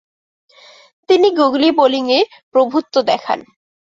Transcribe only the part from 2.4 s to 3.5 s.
প্রভূত্ব দেখান।